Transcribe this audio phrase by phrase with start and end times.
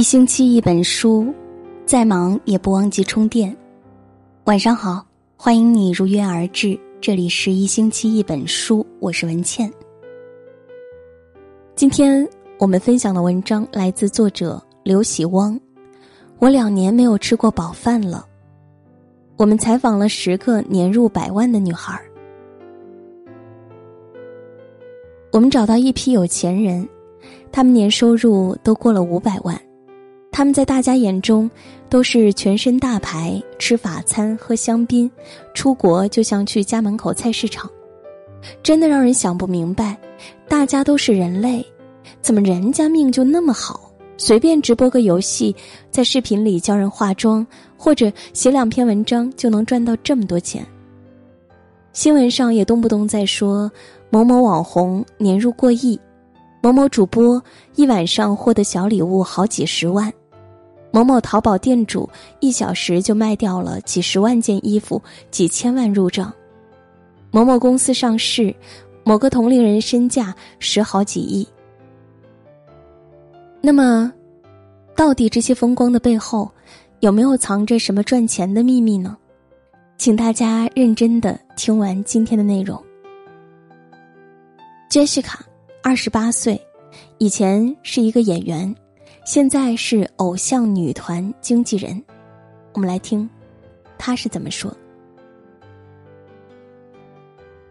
[0.00, 1.30] 一星期一本书，
[1.84, 3.54] 再忙也不忘记充电。
[4.44, 5.04] 晚上好，
[5.36, 9.70] 欢迎你如约而至，这里是一星期一本书，我是文倩。
[11.74, 12.26] 今天
[12.58, 15.60] 我们分享的文章来自作者刘喜汪。
[16.38, 18.26] 我两年没有吃过饱饭了。
[19.36, 22.10] 我们采访了十个年入百万的女孩儿，
[25.30, 26.88] 我们找到一批有钱人，
[27.52, 29.54] 他们年收入都过了五百万。
[30.32, 31.50] 他们在大家眼中
[31.88, 35.10] 都是全身大牌，吃法餐，喝香槟，
[35.54, 37.68] 出国就像去家门口菜市场，
[38.62, 39.96] 真的让人想不明白。
[40.48, 41.64] 大家都是人类，
[42.20, 43.90] 怎么人家命就那么好？
[44.16, 45.54] 随便直播个游戏，
[45.90, 50.64] 在视频里教人化妆，或者写两篇文章就能赚到这么多钱。
[51.92, 53.70] 新闻上也动不动在说
[54.10, 55.98] 某某网红年入过亿，
[56.62, 57.42] 某某主播
[57.74, 60.12] 一晚上获得小礼物好几十万。
[60.92, 62.08] 某某淘宝店主
[62.40, 66.32] 一小时就卖掉了几十万件衣服，几千万入账。
[67.30, 68.54] 某某公司上市，
[69.04, 71.46] 某个同龄人身价十好几亿。
[73.60, 74.12] 那么，
[74.96, 76.50] 到底这些风光的背后，
[76.98, 79.16] 有没有藏着什么赚钱的秘密呢？
[79.96, 82.82] 请大家认真的听完今天的内容。
[84.90, 85.38] Jessica，
[85.84, 86.60] 二十八岁，
[87.18, 88.74] 以前是一个演员。
[89.24, 92.02] 现在是偶像女团经纪人，
[92.72, 93.28] 我们来听，
[93.98, 94.74] 她是怎么说。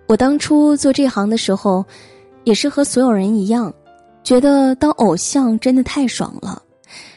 [0.07, 1.85] 我当初做这行的时候，
[2.43, 3.73] 也是和所有人一样，
[4.23, 6.61] 觉得当偶像真的太爽了，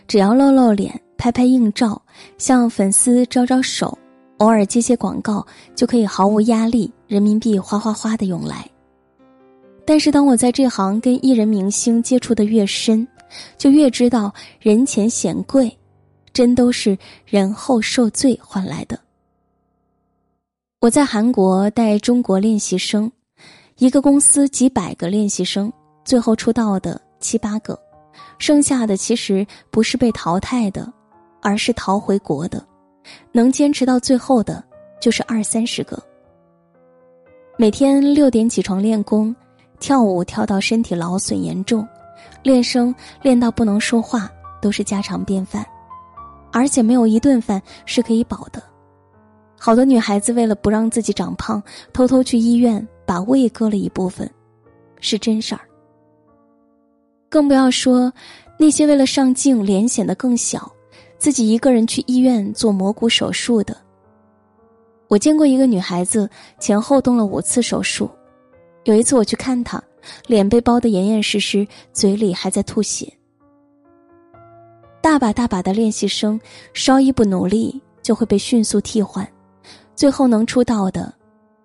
[0.09, 2.01] 只要露露脸、拍拍硬照，
[2.37, 3.97] 向粉丝招招手，
[4.39, 8.69] 偶尔接些广告，就可以毫无压力，人民币哗哗哗的涌来。
[9.87, 13.07] 但是当我在这行跟艺人明星接触的越深，
[13.57, 15.77] 就越知道人前显贵，
[16.33, 18.99] 真都是人后受罪换来的。
[20.81, 23.11] 我在韩国带中国练习生，
[23.79, 25.73] 一个公司几百个练习生，
[26.05, 27.79] 最后出道的七八个，
[28.39, 30.93] 剩下的其实不是被淘汰的，
[31.41, 32.67] 而是逃回国的，
[33.31, 34.63] 能坚持到最后的，
[35.01, 36.03] 就是二三十个。
[37.57, 39.35] 每天六点起床练功，
[39.79, 41.87] 跳舞跳到身体劳损严重。
[42.43, 44.31] 练声练到不能说话
[44.61, 45.65] 都是家常便饭，
[46.53, 48.63] 而且没有一顿饭是可以饱的。
[49.59, 54.29] 好多女孩子为了不让自己长胖，偷偷去医院把胃割了一部分，
[55.01, 55.61] 是真事儿。
[57.31, 58.13] 更不要说
[58.59, 60.71] 那些为了上镜脸显得更小，
[61.17, 63.77] 自己一个人去医院做磨骨手术的。
[65.09, 68.11] 我见过一个女孩子前后动了五次手术，
[68.85, 69.83] 有一次我去看她。
[70.27, 73.13] 脸被包得严严实实，嘴里还在吐血。
[75.01, 76.41] 大把大把的练习生，
[76.75, 79.27] 稍一不努力就会被迅速替换，
[79.97, 81.13] 最后能出道的，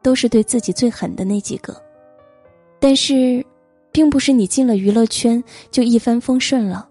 [0.02, 1.80] 都是对自己最狠的那几个。
[2.80, 3.46] 但是，
[3.92, 6.88] 并不是你进了娱乐圈就一帆风顺了。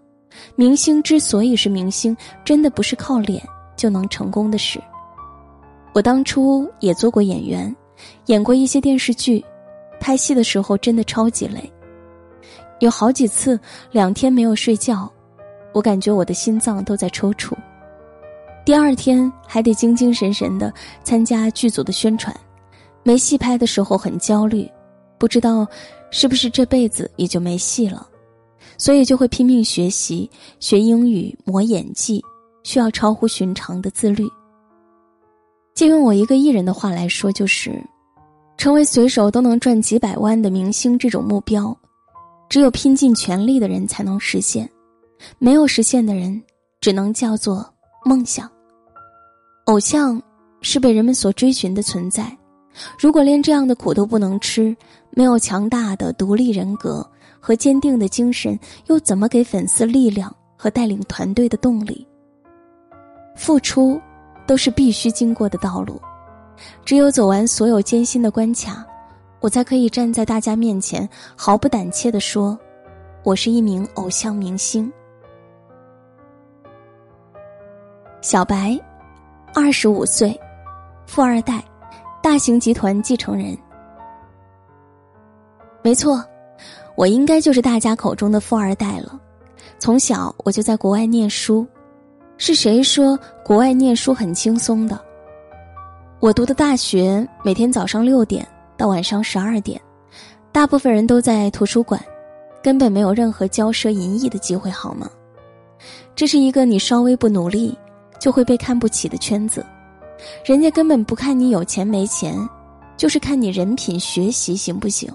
[0.55, 2.15] 明星之所以是明星，
[2.45, 3.41] 真的不是靠脸
[3.75, 4.79] 就能成功的事。
[5.93, 7.75] 我当初也做过演员，
[8.27, 9.43] 演过一些电视剧。
[9.99, 11.71] 拍戏的时候真的超级累，
[12.79, 13.59] 有好几次
[13.91, 15.11] 两天没有睡觉，
[15.73, 17.53] 我感觉我的心脏都在抽搐。
[18.65, 22.35] 第二天还得精精神神的参加剧组的宣传，
[23.03, 24.69] 没戏拍的时候很焦虑，
[25.17, 25.65] 不知道
[26.11, 28.07] 是不是这辈子也就没戏了，
[28.77, 30.29] 所以就会拼命学习
[30.59, 32.23] 学英语、磨演技，
[32.63, 34.27] 需要超乎寻常的自律。
[35.73, 37.81] 借用我一个艺人的话来说，就是。
[38.57, 41.77] 成为随手都能赚几百万的明星这种目标，
[42.49, 44.67] 只有拼尽全力的人才能实现，
[45.37, 46.41] 没有实现的人，
[46.81, 47.63] 只能叫做
[48.03, 48.49] 梦想。
[49.65, 50.19] 偶像
[50.61, 52.35] 是被人们所追寻的存在，
[52.99, 54.75] 如果连这样的苦都不能吃，
[55.11, 57.07] 没有强大的独立人格
[57.39, 62.07] 和坚定的精神，又怎么给粉丝力量和带领团队的动力？
[63.35, 64.01] 付出，
[64.47, 66.01] 都是必须经过的道路。
[66.85, 68.85] 只有走完所有艰辛的关卡，
[69.39, 72.57] 我才可以站在大家面前，毫不胆怯地说
[73.23, 74.91] ：“我是一名偶像明星。”
[78.21, 78.77] 小白，
[79.53, 80.37] 二十五岁，
[81.05, 81.63] 富二代，
[82.21, 83.57] 大型集团继承人。
[85.81, 86.21] 没错，
[86.95, 89.19] 我应该就是大家口中的富二代了。
[89.79, 91.65] 从小我就在国外念书，
[92.37, 94.99] 是谁说国外念书很轻松的？
[96.19, 99.79] 我读的大学每天早上六点到晚上十二点，
[100.51, 102.03] 大部分人都在图书馆，
[102.63, 105.07] 根本没有任何骄奢淫逸的机会，好吗？
[106.15, 107.77] 这是一个你稍微不努力
[108.19, 109.63] 就会被看不起的圈子，
[110.43, 112.35] 人家根本不看你有钱没钱，
[112.97, 115.07] 就是看你人品、学习行不行。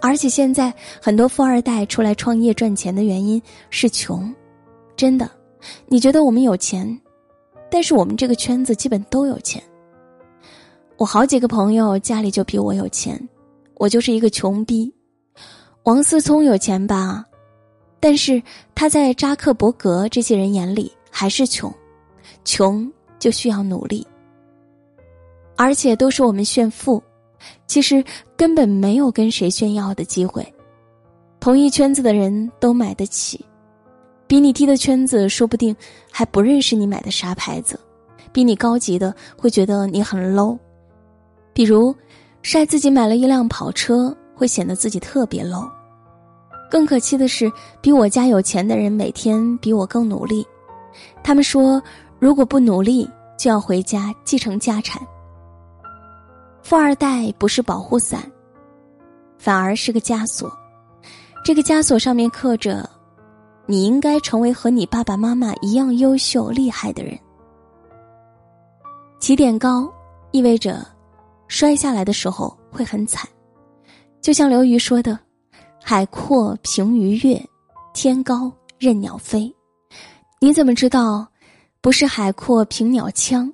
[0.00, 0.72] 而且现在
[1.02, 4.34] 很多富二代出来创业赚钱的原因是穷，
[4.96, 5.30] 真的，
[5.86, 6.98] 你觉得我们有钱，
[7.70, 9.62] 但是我们这个圈子基本都有钱。
[11.02, 13.20] 我好几个朋友家里就比我有钱，
[13.74, 14.88] 我就是一个穷逼。
[15.82, 17.26] 王思聪有钱吧，
[17.98, 18.40] 但是
[18.72, 21.74] 他在扎克伯格这些人眼里还是穷，
[22.44, 22.88] 穷
[23.18, 24.06] 就需要努力，
[25.56, 27.02] 而且都是我们炫富，
[27.66, 28.04] 其实
[28.36, 30.46] 根本没有跟谁炫耀的机会。
[31.40, 33.44] 同一圈子的人都买得起，
[34.28, 35.74] 比你低的圈子说不定
[36.12, 37.76] 还不认识你买的啥牌子，
[38.30, 40.56] 比你高级的会觉得你很 low。
[41.52, 41.94] 比如，
[42.42, 45.68] 晒自己买了一辆跑车，会显得自己特别 low。
[46.70, 50.46] 更可气的是，比我家有钱的人每天比我更努力。
[51.22, 51.82] 他们说，
[52.18, 53.08] 如果不努力，
[53.38, 55.00] 就要回家继承家产。
[56.62, 58.22] 富二代不是保护伞，
[59.36, 60.50] 反而是个枷锁。
[61.44, 62.88] 这个枷锁上面刻着
[63.66, 67.18] ：“你应该成为和你爸爸妈妈一样优秀厉害的人。”
[69.20, 69.92] 起点高，
[70.30, 70.86] 意味着。
[71.52, 73.28] 摔下来的时候会很惨，
[74.22, 75.20] 就像刘瑜说的
[75.84, 77.38] ：“海阔凭鱼跃，
[77.92, 79.54] 天高任鸟飞。”
[80.40, 81.30] 你怎么知道
[81.82, 83.52] 不是海阔凭鸟枪，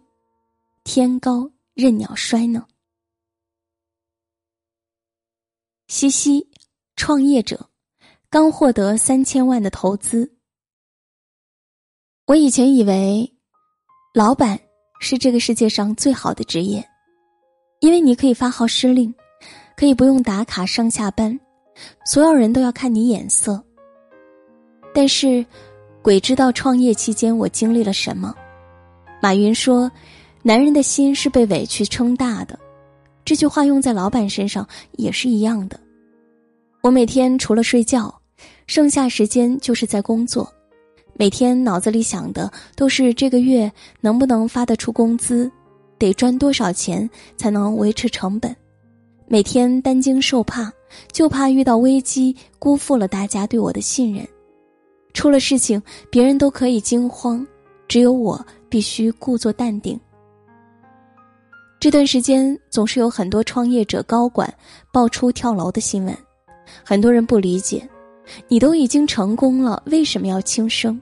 [0.85, 2.65] 天高任鸟摔呢？
[5.89, 6.49] 西西，
[6.95, 7.69] 创业者，
[8.31, 10.33] 刚获得三千万的投资。
[12.27, 13.37] 我以前以为，
[14.15, 14.57] 老板
[15.01, 16.89] 是这个世界上最好的职业。
[17.81, 19.15] 因为你可以发号施令，
[19.77, 21.39] 可以不用打卡上下班，
[22.05, 23.63] 所有人都要看你眼色。
[24.93, 25.45] 但是，
[26.03, 28.35] 鬼知道创业期间我经历了什么。
[29.21, 29.91] 马云说
[30.43, 32.59] ：“男人的心是被委屈撑大的。”
[33.25, 35.79] 这句话用在老板身上也是一样的。
[36.83, 38.13] 我每天除了睡觉，
[38.67, 40.51] 剩下时间就是在工作，
[41.15, 43.71] 每天脑子里想的都是这个月
[44.01, 45.51] 能不能发得出工资。
[45.99, 48.55] 得赚多少钱才能维持成本？
[49.27, 50.73] 每天担惊受怕，
[51.13, 54.27] 就怕遇到危机辜负了大家对我的信任。
[55.13, 57.47] 出了事情，别人都可以惊慌，
[57.89, 59.99] 只有我必须故作淡定。
[61.81, 64.53] 这段时间总是有很多创业者高管
[64.93, 66.17] 爆出跳楼的新闻，
[66.85, 67.87] 很多人不理解，
[68.49, 71.01] 你都已经成功了，为什么要轻生？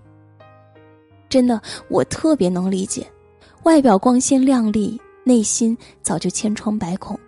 [1.29, 3.07] 真的，我特别能理解。
[3.67, 7.19] 外表光鲜亮丽，内心早就千疮百孔。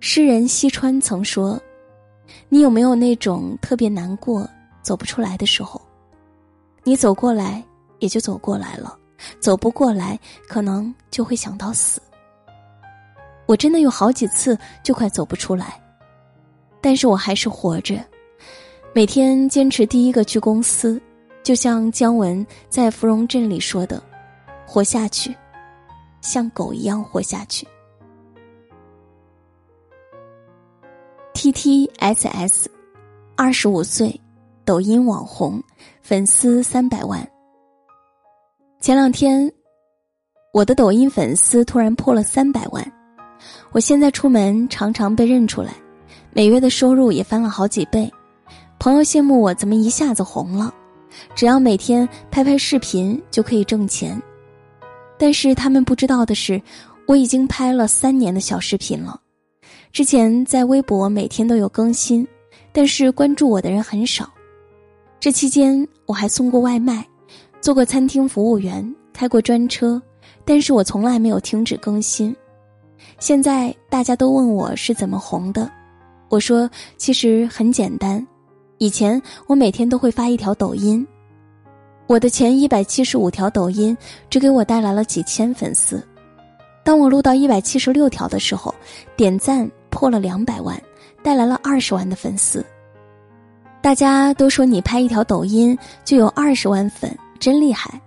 [0.00, 1.60] 诗人西川曾说
[2.48, 4.48] ：“你有没有那种特别难过、
[4.80, 5.78] 走不出来的时候？
[6.84, 7.62] 你走过来
[7.98, 8.98] 也就走过来了，
[9.38, 10.18] 走不过来，
[10.48, 12.00] 可能就会想到死。”
[13.44, 15.78] 我真的有好几次就快走不出来，
[16.80, 18.02] 但是我还是活着，
[18.94, 20.98] 每天坚持第一个去公司，
[21.42, 24.02] 就像姜文在《芙蓉镇》里说的。
[24.66, 25.34] 活下去，
[26.20, 27.66] 像狗一样活下去。
[31.32, 32.70] T T S S，
[33.36, 34.20] 二十五岁，
[34.64, 35.62] 抖音网红，
[36.02, 37.26] 粉丝三百万。
[38.80, 39.50] 前两天，
[40.52, 42.92] 我的抖音粉丝突然破了三百万。
[43.70, 45.74] 我现在出门常常被认出来，
[46.32, 48.10] 每月的收入也翻了好几倍。
[48.78, 50.74] 朋友羡慕我怎么一下子红了，
[51.34, 54.20] 只要每天拍拍视频就可以挣钱。
[55.18, 56.60] 但是他们不知道的是，
[57.06, 59.20] 我已经拍了三年的小视频了。
[59.92, 62.26] 之前在微博每天都有更新，
[62.72, 64.30] 但是关注我的人很少。
[65.18, 67.06] 这期间我还送过外卖，
[67.60, 70.00] 做过餐厅服务员，开过专车，
[70.44, 72.34] 但是我从来没有停止更新。
[73.18, 75.70] 现在大家都问我是怎么红的，
[76.28, 76.68] 我说
[76.98, 78.24] 其实很简单。
[78.78, 81.06] 以前我每天都会发一条抖音。
[82.06, 83.96] 我的前一百七十五条抖音
[84.30, 86.00] 只给我带来了几千粉丝，
[86.84, 88.72] 当我录到一百七十六条的时候，
[89.16, 90.80] 点赞破了两百万，
[91.22, 92.64] 带来了二十万的粉丝。
[93.82, 98.00] 大家都说你拍一条抖音就有二十万粉，真厉害。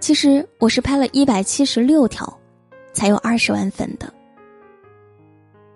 [0.00, 2.26] 其实我是拍了一百七十六条，
[2.94, 4.10] 才有二十万粉的。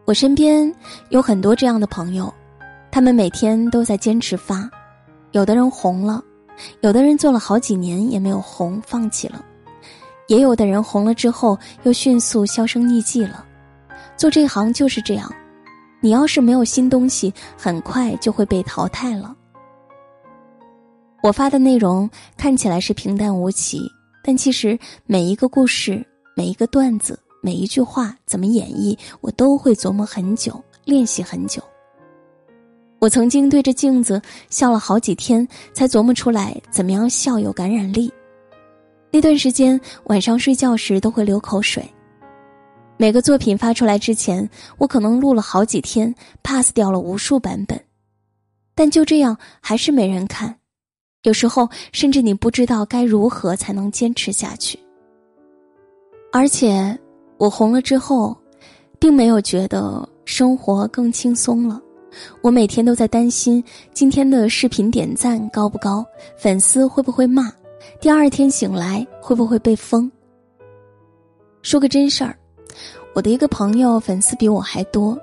[0.07, 0.75] 我身边
[1.11, 2.33] 有很多这样的朋友，
[2.91, 4.69] 他们每天都在坚持发，
[5.33, 6.25] 有的人红了。
[6.81, 9.43] 有的人做了好几年也没有红，放弃了；
[10.29, 13.45] 也有的人红了之后又迅速销声匿迹了。
[14.17, 15.33] 做这行就是这样，
[16.01, 19.35] 你要是没有新东西，很快就会被淘汰了。
[21.23, 23.81] 我发的内容看起来是平淡无奇，
[24.23, 31.63] 但其实每一个故事、每一个段子、每一句话怎么演绎，我都会琢磨很久，练习很久。
[33.01, 38.13] 我曾经对着镜子笑了好几天，才琢磨出来怎么样笑有感染力。
[39.11, 41.83] 那段时间晚上睡觉时都会流口水。
[42.99, 47.83] 每个作品发出来之前，我可能录了好几天，pass 掉了无数版本，
[48.75, 50.55] 但就这样还是没人看。
[51.23, 54.79] 有时候甚至你不知道该如何才能坚持下去。
[56.31, 56.97] 而且
[57.39, 58.37] 我红了之后，
[58.99, 61.81] 并没有觉得生活更轻松了。
[62.43, 63.63] 我每天都在担心
[63.93, 66.05] 今天的视频点赞高不高，
[66.37, 67.53] 粉丝会不会骂，
[68.01, 70.11] 第二天醒来会不会被封。
[71.63, 72.37] 说个真事儿，
[73.15, 75.19] 我的一个朋友粉丝比我还多，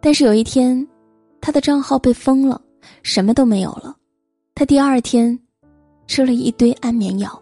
[0.00, 0.86] 但是有一天，
[1.40, 2.60] 他的账号被封了，
[3.02, 3.96] 什么都没有了。
[4.54, 5.38] 他第二天
[6.06, 7.40] 吃了一堆安眠药，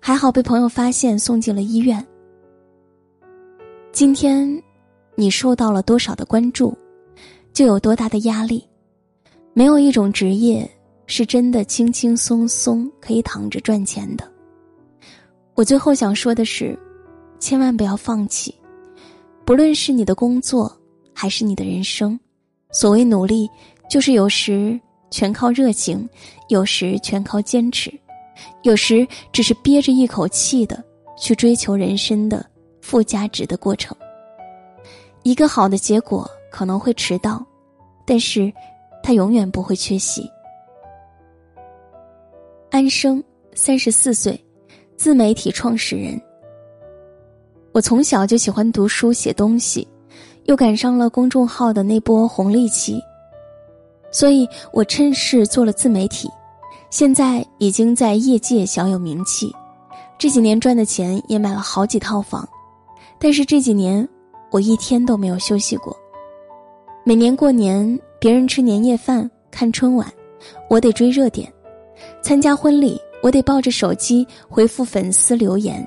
[0.00, 2.04] 还好被朋友发现送进了医院。
[3.92, 4.62] 今天，
[5.14, 6.76] 你受到了多少的关注？
[7.54, 8.68] 就有多大的压力，
[9.52, 10.68] 没有一种职业
[11.06, 14.28] 是真的轻轻松松可以躺着赚钱的。
[15.54, 16.76] 我最后想说的是，
[17.38, 18.52] 千万不要放弃，
[19.44, 20.76] 不论是你的工作
[21.14, 22.18] 还是你的人生，
[22.72, 23.48] 所谓努力，
[23.88, 26.08] 就是有时全靠热情，
[26.48, 27.88] 有时全靠坚持，
[28.64, 30.82] 有时只是憋着一口气的
[31.16, 32.44] 去追求人生的
[32.80, 33.96] 附加值的过程。
[35.22, 36.28] 一个好的结果。
[36.54, 37.44] 可能会迟到，
[38.06, 38.52] 但是，
[39.02, 40.30] 他永远不会缺席。
[42.70, 43.20] 安生，
[43.54, 44.40] 三十四岁，
[44.96, 46.16] 自媒体创始人。
[47.72, 49.88] 我从小就喜欢读书写东西，
[50.44, 53.02] 又赶上了公众号的那波红利期，
[54.12, 56.30] 所以我趁势做了自媒体，
[56.88, 59.52] 现在已经在业界小有名气。
[60.16, 62.48] 这几年赚的钱也买了好几套房，
[63.18, 64.08] 但是这几年
[64.52, 65.92] 我一天都没有休息过。
[67.06, 70.10] 每年过年，别人吃年夜饭、看春晚，
[70.70, 71.46] 我得追热点；
[72.22, 75.86] 参加婚礼，我得抱着手机回复粉丝留言；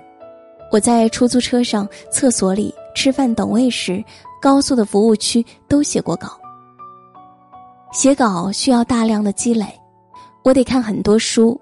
[0.72, 4.04] 我在出租车上、厕所里、吃饭等位时，
[4.40, 6.40] 高速的服务区都写过稿。
[7.92, 9.66] 写稿需要大量的积累，
[10.44, 11.60] 我得看很多书，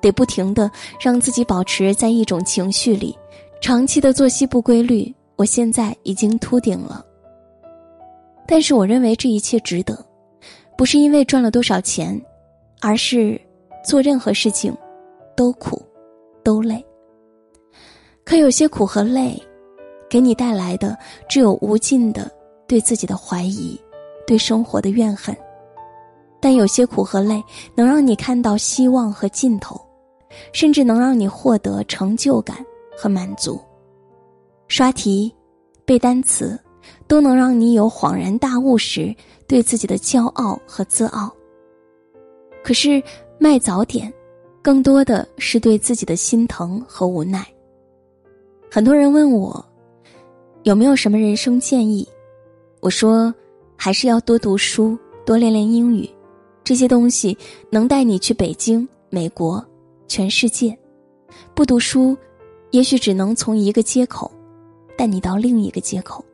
[0.00, 0.68] 得不停的
[1.00, 3.16] 让自己保持在一种情绪里。
[3.60, 7.05] 长期的作息不规律，我现在已经秃顶了。
[8.46, 10.04] 但是我认为这一切值得，
[10.76, 12.20] 不是因为赚了多少钱，
[12.80, 13.40] 而是
[13.84, 14.76] 做任何事情
[15.36, 15.82] 都苦，
[16.44, 16.84] 都累。
[18.24, 19.40] 可有些苦和累，
[20.08, 20.96] 给你带来的
[21.28, 22.30] 只有无尽的
[22.66, 23.80] 对自己的怀疑，
[24.26, 25.36] 对生活的怨恨。
[26.40, 27.42] 但有些苦和累
[27.74, 29.80] 能让你看到希望和尽头，
[30.52, 32.64] 甚至能让你获得成就感
[32.96, 33.60] 和满足。
[34.68, 35.34] 刷题，
[35.84, 36.58] 背单词。
[37.06, 39.14] 都能让你有恍然大悟时
[39.46, 41.32] 对自己的骄傲和自傲。
[42.62, 43.02] 可是
[43.38, 44.12] 卖早点，
[44.60, 47.46] 更多的是对自己的心疼和无奈。
[48.68, 49.64] 很多人问我，
[50.64, 52.06] 有没有什么人生建议？
[52.80, 53.32] 我说，
[53.76, 56.10] 还是要多读书，多练练英语，
[56.64, 57.38] 这些东西
[57.70, 59.64] 能带你去北京、美国、
[60.08, 60.76] 全世界。
[61.54, 62.16] 不读书，
[62.72, 64.28] 也许只能从一个接口，
[64.98, 66.24] 带你到另一个接口。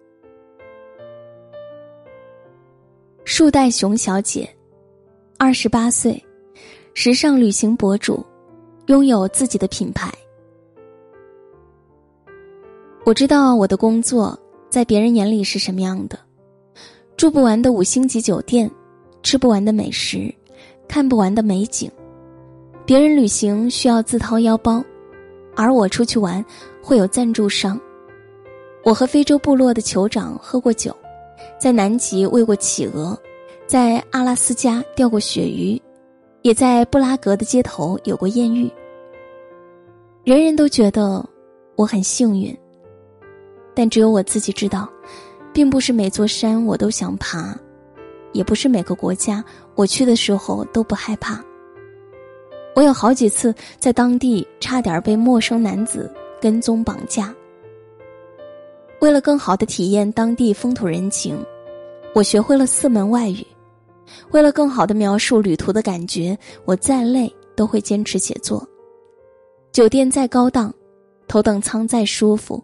[3.25, 4.49] 树袋熊小姐，
[5.38, 6.23] 二十八岁，
[6.93, 8.25] 时尚旅行博主，
[8.87, 10.12] 拥有自己的品牌。
[13.05, 14.38] 我知道我的工作
[14.69, 16.19] 在别人眼里是什么样的：
[17.17, 18.69] 住不完的五星级酒店，
[19.23, 20.33] 吃不完的美食，
[20.88, 21.88] 看不完的美景。
[22.85, 24.85] 别人旅行需要自掏腰包，
[25.55, 26.45] 而我出去玩
[26.83, 27.81] 会有赞助商。
[28.85, 30.95] 我和非洲部落的酋长喝过酒。
[31.62, 33.16] 在南极喂过企鹅，
[33.69, 35.81] 在阿拉斯加钓过鳕鱼，
[36.42, 38.69] 也在布拉格的街头有过艳遇。
[40.25, 41.25] 人人都觉得
[41.76, 42.52] 我很幸运，
[43.76, 44.88] 但只有我自己知道，
[45.52, 47.57] 并不是每座山我都想爬，
[48.33, 49.45] 也不是每个国家
[49.76, 51.40] 我去的时候都不害怕。
[52.75, 57.33] 我有好几次在当地差点被陌生男子跟踪绑架。
[59.00, 61.38] 为了更好的体验当地风土人情。
[62.14, 63.47] 我学会了四门外语，
[64.33, 68.66] 为了更好的描述旅途的感觉，我再累都会坚持写作。
[69.73, 70.73] 酒店再高档，
[71.26, 72.62] 头等舱再舒服，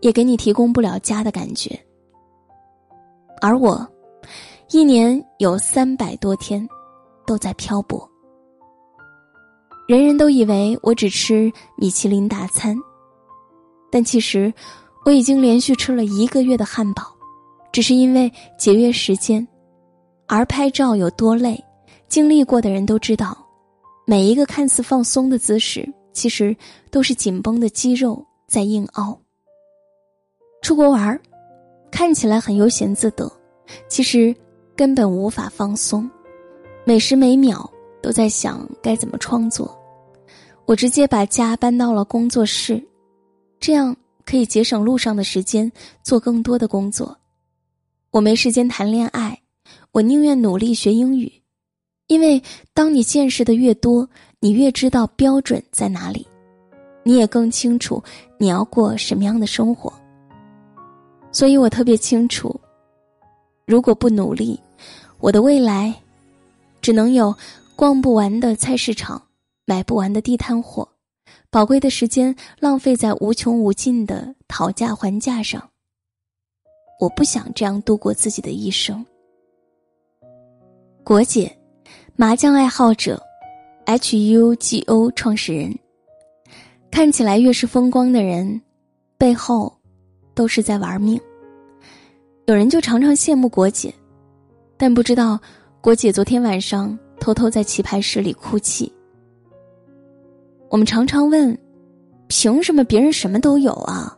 [0.00, 1.76] 也给你提供不了家的感觉。
[3.40, 3.84] 而我，
[4.70, 6.66] 一年有三百多天，
[7.26, 8.08] 都在漂泊。
[9.88, 12.76] 人人都以为我只吃米其林大餐，
[13.90, 14.54] 但其实
[15.04, 17.13] 我已经连续吃了一个月的汉堡，
[17.74, 19.44] 只是因为节约时间。
[20.28, 21.60] 而拍照有多累，
[22.06, 23.36] 经历过的人都知道，
[24.06, 26.56] 每一个看似放松的姿势，其实
[26.92, 29.18] 都是紧绷的肌肉在硬凹。
[30.62, 31.20] 出国玩
[31.90, 33.28] 看起来很悠闲自得，
[33.88, 34.32] 其实
[34.76, 36.08] 根本无法放松，
[36.84, 37.68] 每时每秒
[38.00, 39.76] 都在想该怎么创作。
[40.64, 42.80] 我直接把家搬到了工作室，
[43.58, 45.70] 这样可以节省路上的时间，
[46.04, 47.14] 做更多的工作。
[48.14, 49.36] 我没时间谈恋爱。
[49.90, 51.32] 我宁愿努力学英语，
[52.06, 52.40] 因为
[52.72, 56.24] 当你见识的越多，你越知道标准在哪里，
[57.02, 58.00] 你也更清楚
[58.38, 59.92] 你要过什么样的生活。
[61.32, 62.54] 所以我特别清楚，
[63.66, 64.60] 如果不努力，
[65.18, 65.92] 我的未来
[66.80, 67.34] 只能有
[67.74, 69.20] 逛不完的菜市场、
[69.64, 70.88] 买不完的地摊货，
[71.50, 75.68] 宝贵的时间浪费在无穷无尽的讨价还价上。
[77.04, 79.04] 我不想这样度过自己的一生。
[81.04, 81.54] 国姐，
[82.16, 83.22] 麻将爱好者
[83.84, 85.78] ，HUGO 创始人。
[86.90, 88.58] 看起来越是风光的人，
[89.18, 89.70] 背后
[90.34, 91.20] 都是在玩命。
[92.46, 93.92] 有人就常常羡慕国姐，
[94.78, 95.38] 但不知道
[95.82, 98.90] 国姐昨天晚上偷偷在棋牌室里哭泣。
[100.70, 101.58] 我们常常问，
[102.28, 104.16] 凭什么别人什么都有啊？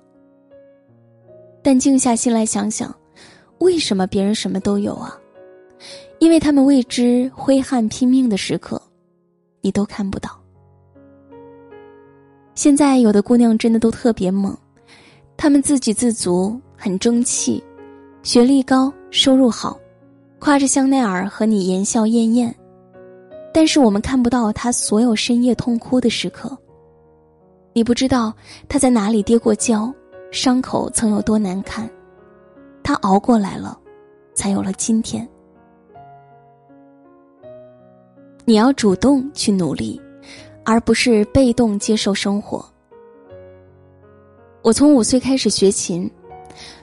[1.66, 2.94] 但静下心来想想，
[3.58, 5.18] 为什么别人什么都有啊？
[6.20, 8.80] 因为他们为之挥汗拼命的时刻，
[9.62, 10.30] 你都看不到。
[12.54, 14.56] 现在有的姑娘真的都特别猛，
[15.36, 17.60] 她们自给自足，很争气，
[18.22, 19.76] 学历高，收入好，
[20.38, 22.54] 挎着香奈儿和你言笑晏晏。
[23.52, 26.56] 但是我们看不到她所有深夜痛哭的时刻。
[27.72, 28.32] 你不知道
[28.68, 29.92] 她在哪里跌过跤，
[30.36, 31.88] 伤口曾有多难看，
[32.82, 33.80] 他熬过来了，
[34.34, 35.26] 才有了今天。
[38.44, 39.98] 你要主动去努力，
[40.62, 42.62] 而不是被动接受生活。
[44.60, 46.08] 我从五岁开始学琴，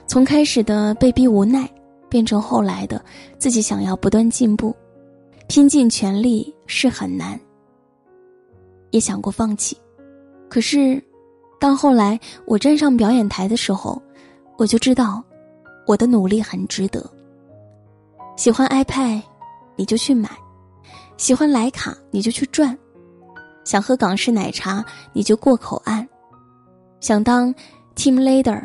[0.04, 1.70] 从开始的被逼无奈，
[2.08, 3.02] 变成后来的
[3.38, 4.74] 自己想要不断进步，
[5.46, 7.38] 拼尽全力是很难。
[8.90, 9.76] 也想过放弃，
[10.48, 11.00] 可是，
[11.64, 13.98] 当后来我站上表演台的时候，
[14.58, 15.24] 我就知道，
[15.86, 17.02] 我的努力很值得。
[18.36, 19.22] 喜欢 iPad，
[19.74, 20.28] 你就去买。
[21.16, 22.76] 喜欢莱卡，你就去赚；
[23.64, 26.06] 想喝港式奶茶，你就过口岸；
[27.00, 27.50] 想当
[27.96, 28.62] team leader，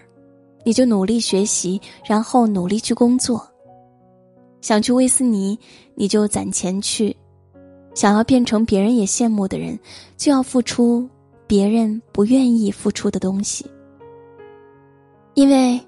[0.65, 3.39] 你就努力学习，然后努力去工作；
[4.59, 5.57] 想去威斯尼，
[5.95, 7.15] 你就攒钱去；
[7.95, 9.79] 想要变成别人也羡慕的人，
[10.17, 11.07] 就要付出
[11.49, 13.65] 别人不愿意付出的东西。
[15.33, 15.81] 因为，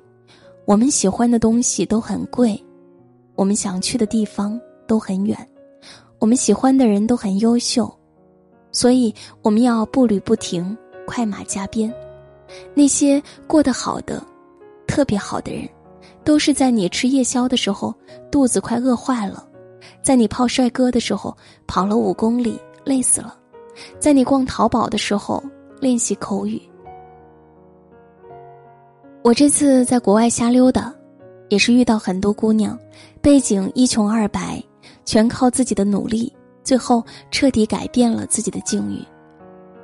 [0.66, 2.60] 我们喜欢的东西都很贵，
[3.36, 5.38] 我们想去的地方都很远。
[6.18, 7.96] 我们喜欢的人都很优秀，
[8.72, 11.94] 所以我们要步履不停，快马加鞭。
[12.74, 14.20] 那些过得好的、
[14.88, 15.70] 特别好的人，
[16.24, 17.94] 都是在你吃夜宵的时候
[18.32, 19.48] 肚子快饿坏了，
[20.02, 23.38] 在你泡帅哥的时候跑了五公里累死了，
[24.00, 25.44] 在你逛淘宝的时候
[25.82, 26.62] 练习口语。
[29.22, 30.94] 我这次在国外瞎溜达，
[31.50, 32.80] 也是遇到很多姑娘，
[33.22, 34.64] 背景一穷二白。
[35.04, 36.32] 全靠自己的努力，
[36.64, 39.04] 最后彻底改变了自己的境遇。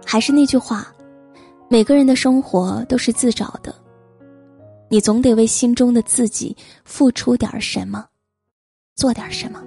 [0.06, 0.88] 还是那句话，
[1.68, 3.74] 每个人的生活都是自找的，
[4.90, 6.56] 你总得为心中的自己
[6.86, 8.06] 付出点什么，
[8.96, 9.62] 做点什么。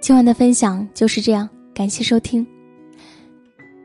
[0.00, 2.46] 今晚的分享就是这样，感谢收听。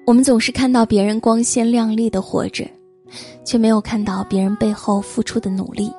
[0.08, 2.66] 我们总是看到别人光鲜亮丽的活着。
[3.46, 5.92] 却没有看到别人背后付出的努力。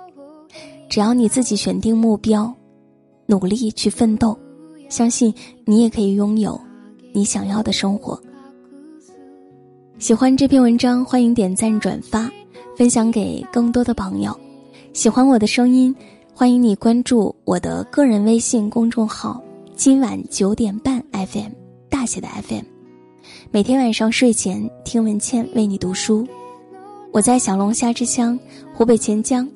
[0.88, 2.52] 只要你自己选定目标，
[3.26, 4.36] 努力去奋斗，
[4.88, 5.32] 相信
[5.64, 6.60] 你也可以拥有
[7.12, 8.20] 你想要的生活。
[9.98, 12.30] 喜欢这篇文章，欢迎点赞转发，
[12.76, 14.36] 分享给更多的朋友。
[14.92, 15.94] 喜欢我的声音，
[16.34, 19.40] 欢迎你关注我的个人微信公众号
[19.76, 21.52] “今晚九点半 FM”
[21.90, 22.64] 大写的 FM。
[23.50, 26.26] 每天晚上睡前听文倩为你读书。
[27.12, 28.38] 我在小龙虾之乡
[28.74, 29.46] 湖北潜江，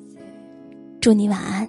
[1.01, 1.67] 祝你晚安。